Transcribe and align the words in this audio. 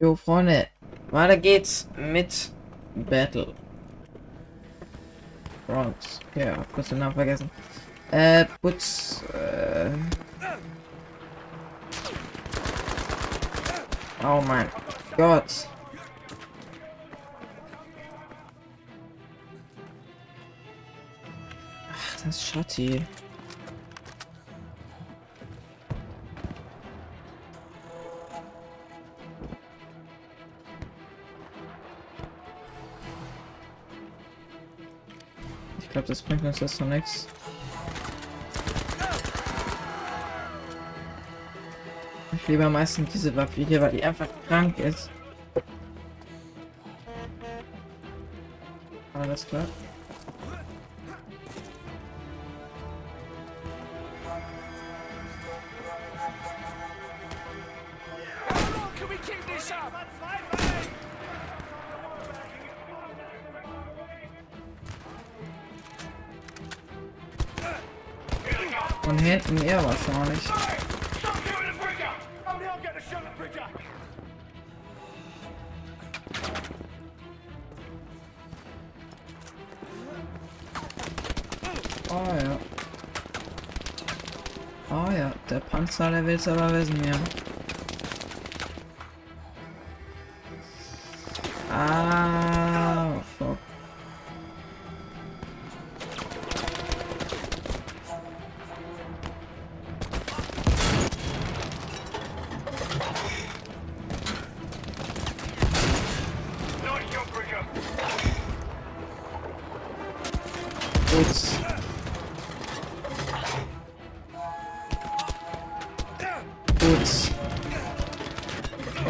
Jo, 0.00 0.14
Freunde, 0.14 0.68
weiter 1.10 1.36
geht's 1.36 1.88
mit 1.96 2.52
Battle. 2.94 3.52
Bronx. 5.66 6.20
Okay, 6.30 6.50
hab 6.50 6.72
kurz 6.72 6.90
den 6.90 7.00
Namen 7.00 7.16
vergessen. 7.16 7.50
Äh, 8.12 8.44
Putz, 8.62 9.24
äh... 9.34 9.90
Oh 14.24 14.40
mein 14.46 14.68
Gott. 15.16 15.66
Ach, 21.92 22.12
das 22.12 22.36
ist 22.36 22.46
Schotti. 22.46 23.02
Glaube, 35.98 36.08
das 36.08 36.22
bringt 36.22 36.44
uns 36.44 36.60
jetzt 36.60 36.80
noch 36.80 36.86
nichts. 36.86 37.26
Ich 42.32 42.46
liebe 42.46 42.64
am 42.64 42.72
meisten 42.72 43.04
diese 43.12 43.34
Waffe 43.34 43.62
hier, 43.62 43.80
weil 43.80 43.90
die 43.90 44.04
einfach 44.04 44.28
krank 44.46 44.78
ist. 44.78 45.10
Alles 49.12 49.46
klar. 49.46 49.64
The 72.98 73.04
shot 73.10 73.24
at 73.24 73.36
bridger! 73.38 73.64
Oh 82.10 82.34
ja. 82.36 82.58
Oh 84.90 85.10
ja, 85.12 85.32
der 85.48 85.60
Panzer, 85.60 86.10
der 86.10 86.26
will's 86.26 86.48
aber 86.48 86.72
wissen, 86.72 87.02
ja. 87.04 87.14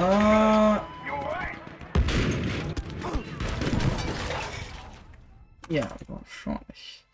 Ah, 0.00 0.84
You 1.04 1.12
alright? 1.12 1.56
ja, 5.68 5.88
wahrscheinlich. 6.06 7.04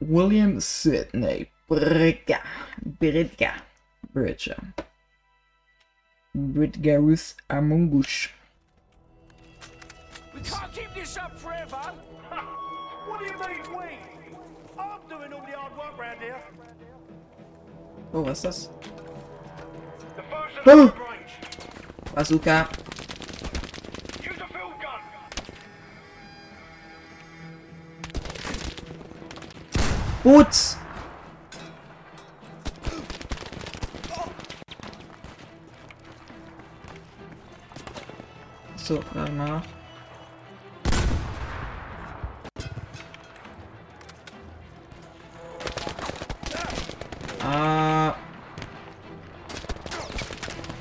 William 0.00 0.60
Sidney 0.60 1.48
Bridger. 1.68 2.40
Bridger. 2.82 3.54
Bridger. 4.12 4.56
Bridgerus 6.34 7.36
Amungush. 7.48 8.30
We 10.34 10.40
can't 10.42 10.72
keep 10.72 10.92
this 10.94 11.16
up 11.16 11.38
forever! 11.38 11.94
What 13.38 13.48
do 13.48 13.54
you 13.54 13.62
mean, 13.62 13.78
we? 13.78 14.38
I'm 14.78 15.00
doing 15.08 15.32
all 15.32 15.40
the 15.46 15.52
hard 15.56 15.76
work 15.76 15.98
round 15.98 16.20
here. 16.20 16.40
Oh, 18.12 18.20
was 18.22 18.38
ist 18.38 18.44
das? 18.44 18.70
The 20.16 20.22
first 20.22 20.56
Oh. 20.66 20.86
of 20.86 20.94
the 20.94 21.00
range. 21.02 21.32
Bazooka. 22.14 22.68
Use 24.22 24.40
a 24.40 24.46
field 24.46 24.74
gun! 24.80 25.00
Boots. 30.22 30.76
So, 38.76 39.00
warte 39.14 39.32
mal. 39.32 39.62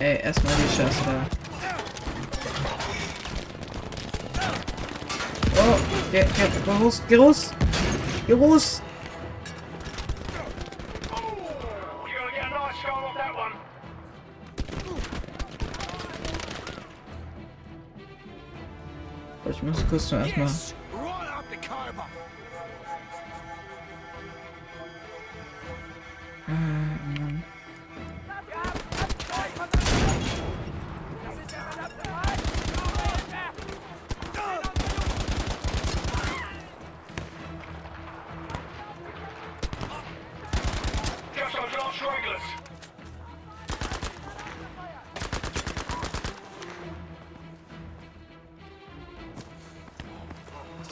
Ey, 0.06 0.20
erstmal 0.22 0.54
die 0.54 0.76
Scheiße 0.76 1.04
da. 1.04 1.26
Oh, 5.58 5.80
geh, 6.12 6.20
geh, 6.20 6.28
geh 6.64 6.72
raus, 6.72 7.02
geh 7.10 7.16
raus! 7.16 7.52
Geh 8.28 8.34
raus! 8.34 8.84
Ich 19.50 19.64
muss 19.64 19.88
kurz 19.90 20.12
nur 20.12 20.22
erstmal. 20.22 20.50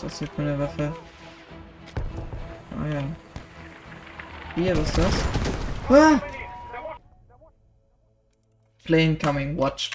Das 0.03 0.19
hier 0.19 0.27
für 0.27 0.41
eine 0.41 0.59
Waffe? 0.59 0.93
Ah 2.77 2.87
ja. 2.87 3.03
Hier, 4.55 4.77
was 4.77 4.87
ist 4.89 4.97
das? 4.97 5.23
Ah! 5.89 6.21
Plane 8.83 9.17
coming, 9.17 9.57
watch. 9.57 9.91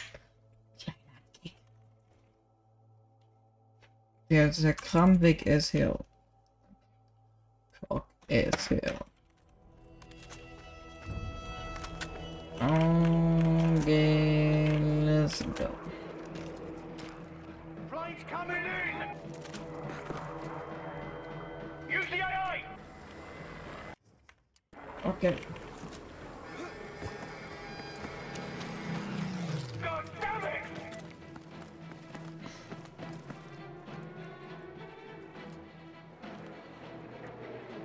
Der, 4.30 4.48
der 4.48 4.74
Kramweg 4.74 5.46
ist 5.46 5.70
hier. 5.70 5.98
Cock 7.88 8.06
ist 8.26 8.68
hier. 8.68 8.94
Okay, 13.80 14.78
let's 15.04 15.44
go. 15.54 15.77
Okay. 25.04 25.28
It! 25.28 25.38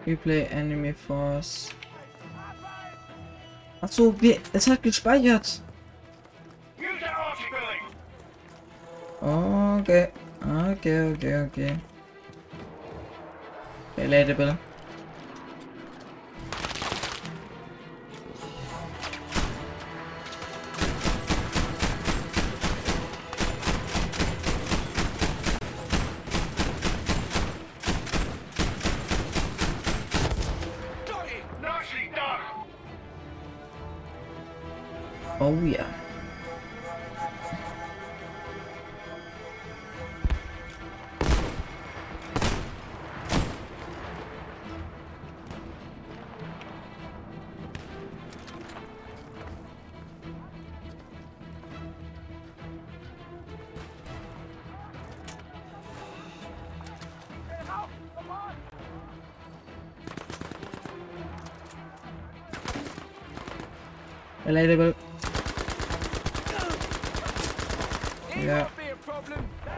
Replay 0.06 0.52
Enemy 0.52 0.94
Force. 0.94 1.70
Achso, 3.82 4.14
wir, 4.20 4.40
es 4.54 4.68
hat 4.68 4.82
gespeichert. 4.84 5.62
Okay. 9.22 10.10
Okay, 10.42 11.14
okay, 11.14 11.36
okay. 11.46 11.80
Oh 13.98 14.73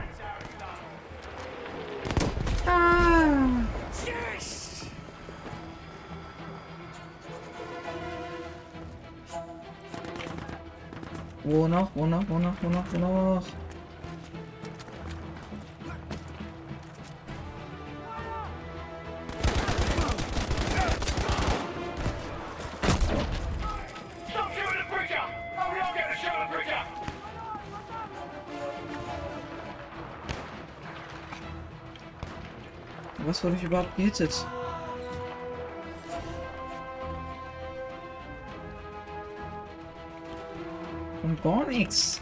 it's 0.10 0.20
done. 0.20 0.78
Ah. 2.66 3.68
Yes! 4.06 4.90
Wo 11.44 11.68
noch? 11.68 11.92
Wo 11.94 12.08
noch? 12.08 12.28
Wo 12.28 13.42
Was 33.36 33.44
wurde 33.44 33.58
ich 33.58 33.64
überhaupt 33.64 33.94
gehittet? 33.98 34.48
Und 41.22 41.44
gar 41.44 41.66
nichts. 41.66 42.22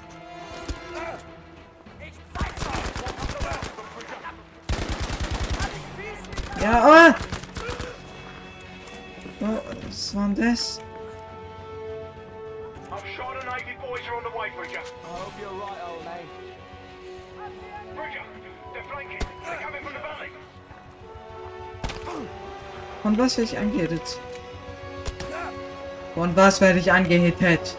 Ja, 6.60 6.84
oh! 6.84 7.14
Oh, 9.42 9.60
was 9.86 10.16
war 10.16 10.30
denn 10.30 10.50
das? 10.50 10.82
I'm 12.90 12.98
sure 13.16 13.40
the 13.40 13.46
Navy 13.46 13.78
boys 13.80 14.02
are 14.10 14.16
on 14.16 14.24
the 14.24 14.36
way, 14.36 14.50
Bridger. 14.58 14.80
I 14.80 15.06
hope 15.06 15.34
you're 15.40 15.52
right, 15.62 15.78
old 15.88 16.04
man. 16.06 16.26
Bridger, 17.96 18.24
they're 18.74 18.84
flanking. 18.92 19.20
They're 19.46 19.60
coming 19.60 19.84
from 19.84 19.94
the 19.94 20.00
valley. 20.00 20.43
Von 23.04 23.18
was 23.18 23.38
werde 23.38 23.52
ich 23.52 23.58
angehittet? 23.58 24.20
Von 26.14 26.34
was 26.38 26.62
werde 26.62 26.80
ich 26.80 26.90
angehittet? 26.90 27.76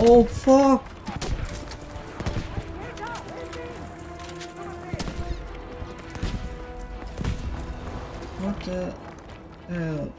Oh, 0.00 0.22
fuck. 0.22 0.80
What 8.38 8.60
the 8.60 8.94
hell? 9.68 10.12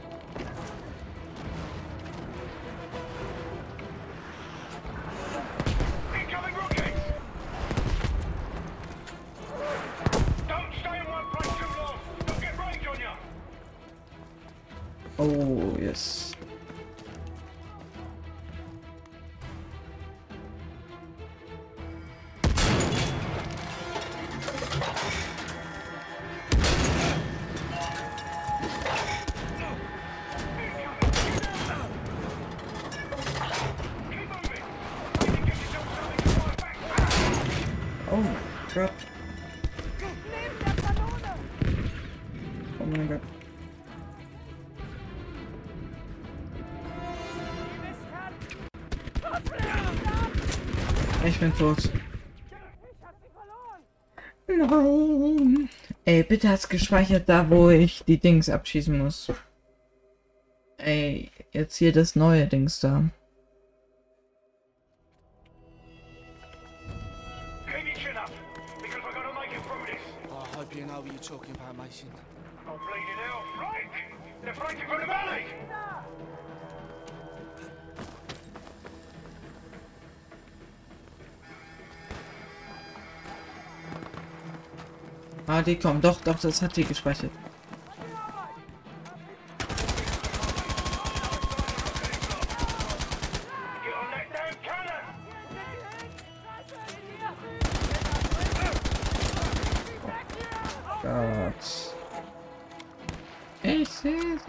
Incoming 6.13 6.55
rockets. 6.55 7.55
God. 38.73 38.91
Oh 42.79 42.85
mein 42.85 43.07
Gott. 43.07 43.21
Ich 51.25 51.39
bin 51.39 51.53
tot. 51.57 51.77
Nein. 54.47 55.69
Ey, 56.05 56.23
bitte 56.23 56.49
hat's 56.49 56.69
gespeichert 56.69 57.27
da, 57.27 57.49
wo 57.49 57.69
ich 57.69 58.03
die 58.05 58.17
Dings 58.17 58.49
abschießen 58.49 58.97
muss. 58.97 59.31
Ey, 60.77 61.29
jetzt 61.51 61.75
hier 61.75 61.91
das 61.91 62.15
neue 62.15 62.47
Dings 62.47 62.79
da. 62.79 63.09
Talking 71.29 71.53
about, 71.57 71.77
Mason. 71.77 72.09
I'm 72.67 72.73
bleeding 72.89 73.21
out. 73.29 73.43
Right! 73.61 73.91
They're 74.43 74.53
flanking 74.55 74.87
from 74.87 75.01
the 75.01 75.05
valley! 75.05 75.45
Ah, 85.47 85.61
die 85.61 85.75
kommen. 85.75 86.01
Doch, 86.01 86.19
doch, 86.21 86.39
das 86.39 86.63
hat 86.63 86.75
die 86.75 86.83
gespeichert. 86.83 87.31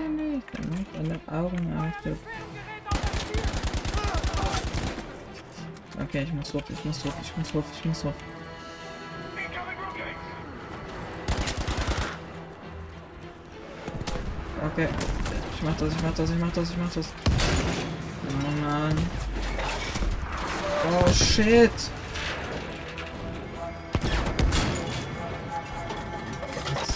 Sehe 0.01 0.17
sie 0.17 0.69
nicht. 0.71 0.95
Den 0.95 1.29
Augen 1.29 1.77
achtet. 1.77 2.19
Okay, 6.03 6.23
ich 6.23 6.33
muss 6.33 6.55
hoch, 6.55 6.63
ich 6.69 6.85
muss 6.85 7.05
hoch, 7.05 7.13
ich 7.23 7.37
muss 7.37 7.55
hoch, 7.55 7.65
ich 7.79 7.85
muss 7.85 8.05
hoch. 8.05 8.13
Okay. 14.73 14.89
Ich 15.55 15.63
mach 15.63 15.77
das, 15.77 15.93
ich 15.93 16.03
mach 16.03 16.15
das, 16.15 16.31
ich 16.31 16.39
mach 16.39 16.53
das, 16.53 16.71
ich 16.71 16.77
mach 16.77 16.93
das. 16.93 17.09
Oh 18.29 18.65
Mann. 18.65 18.97
Oh 20.91 21.13
shit. 21.13 21.71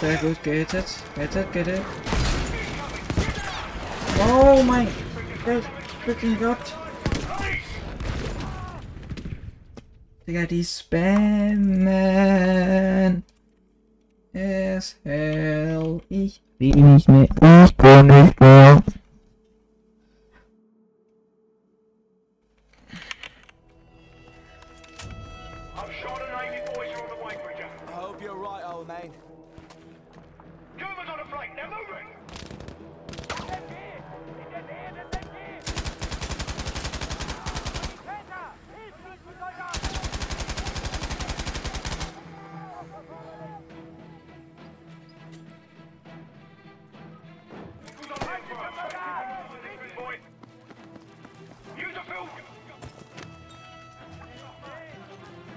Sehr 0.00 0.16
gut, 0.16 0.42
gehittet. 0.42 0.86
Gehittet, 1.14 1.52
gehittet. 1.52 1.82
Oh 4.28 4.62
mein 4.62 4.88
Gott. 5.44 6.74
Digga, 10.26 10.46
die 10.46 10.64
spammen. 10.64 11.86
as 14.34 14.96
hell. 15.04 16.00
Ich 16.08 16.42
will 16.58 16.74
nicht 16.76 17.08
mehr. 17.08 17.28
Ich 17.64 17.76
kann 17.76 18.06
nicht 18.06 18.40
mehr. 18.40 18.82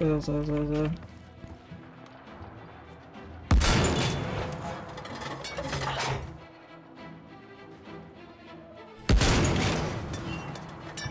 So, 0.07 0.21
so, 0.21 0.41
so, 0.41 0.65
so. 0.65 0.89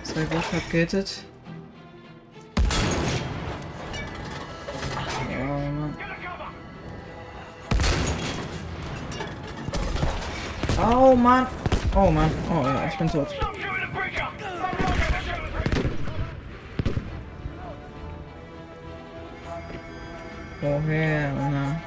Sehr 0.03 0.25
gut, 0.25 0.45
hab 0.51 0.71
gehittet. 0.71 1.25
Oh 10.81 11.15
Mann. 11.15 11.47
Oh 11.95 12.11
Mann. 12.11 12.31
Oh 12.51 12.65
ja, 12.65 12.87
ich 12.87 12.97
bin 12.97 13.09
tot. 13.09 13.29
Woher? 20.67 21.33
Na. 21.33 21.81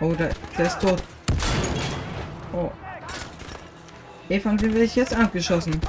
Oh, 0.00 0.12
der, 0.12 0.30
der 0.58 0.66
ist 0.66 0.80
tot. 0.80 1.02
Oh. 2.52 2.70
Ey, 4.28 4.38
von 4.38 4.60
wem 4.60 4.72
werde 4.72 4.84
ich 4.84 4.96
jetzt 4.96 5.14
abgeschossen? 5.14 5.80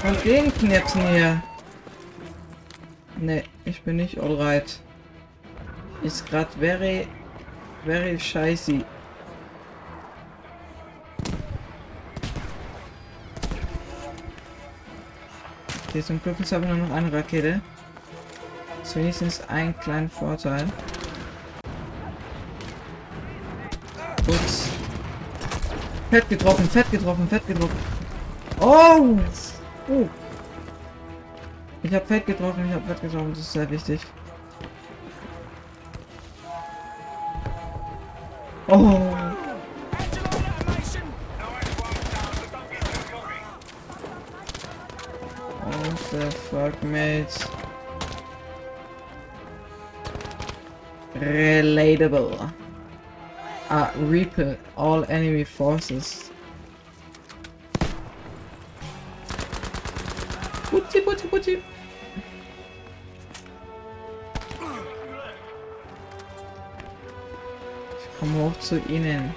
Von 0.00 0.16
den 0.24 0.54
Knäpsen 0.54 1.06
hier. 1.08 1.42
Ne, 3.18 3.44
ich 3.66 3.82
bin 3.82 3.96
nicht 3.96 4.18
alright. 4.18 4.80
Ist 6.02 6.26
grad 6.26 6.48
very, 6.58 7.06
very 7.84 8.18
scheiße. 8.18 8.84
Okay, 15.88 16.02
zum 16.02 16.22
Glück 16.22 16.40
ist 16.40 16.52
aber 16.52 16.66
nur 16.66 16.76
noch 16.76 16.94
eine 16.94 17.12
Rakete. 17.12 17.60
Das 18.80 18.88
ist 18.88 18.96
wenigstens 18.96 19.48
ein 19.48 19.78
kleiner 19.78 20.08
Vorteil. 20.08 20.66
Ups. 24.26 24.70
Fett 26.10 26.28
getroffen, 26.28 26.68
fett 26.70 26.90
getroffen, 26.90 27.28
fett 27.28 27.46
getroffen. 27.46 27.76
Oh! 28.60 29.18
oh. 29.88 30.08
Ich 31.82 31.92
habe 31.92 32.06
fett 32.06 32.26
getroffen, 32.26 32.64
ich 32.66 32.72
habe 32.72 32.86
fett 32.86 33.02
getroffen, 33.02 33.30
das 33.30 33.40
ist 33.40 33.52
sehr 33.52 33.68
wichtig. 33.68 34.00
Oh. 38.74 38.78
What 45.60 45.98
the 46.10 46.30
fuck, 46.30 46.82
mates? 46.82 47.44
Relatable. 51.16 52.50
Uh, 53.68 53.90
repel 53.96 54.56
all 54.78 55.04
enemy 55.10 55.44
forces. 55.44 56.30
Booty, 60.70 61.00
booty, 61.00 61.28
booty. 61.28 61.64
Ich 68.32 68.38
komme 68.38 68.50
hoch 68.50 68.58
zu 68.60 68.78
Ihnen. 68.88 69.34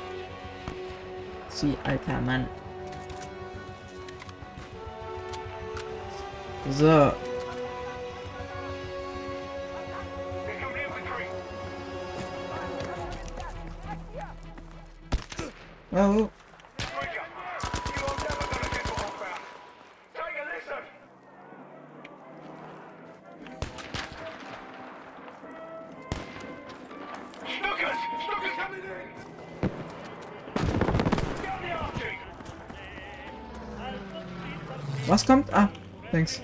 Sie 1.49 1.77
alter 1.83 2.21
Mann. 2.21 2.47
So. 6.69 7.11
Oh. 15.91 16.29
Was 35.15 35.25
kommt? 35.25 35.47
Ah, 35.53 35.69
thanks. 36.11 36.41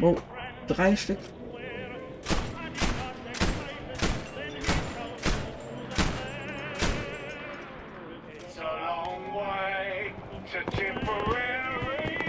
Oh, 0.00 0.16
drei 0.66 0.96
Stück. 0.96 1.18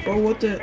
Oh, 0.05 0.23
what 0.23 0.39
the... 0.39 0.59